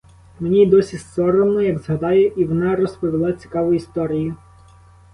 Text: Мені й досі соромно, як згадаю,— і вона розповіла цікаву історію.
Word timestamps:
Мені 0.39 0.61
й 0.63 0.65
досі 0.65 0.97
соромно, 0.97 1.61
як 1.61 1.79
згадаю,— 1.79 2.27
і 2.37 2.45
вона 2.45 2.75
розповіла 2.75 3.33
цікаву 3.33 3.73
історію. 3.73 4.35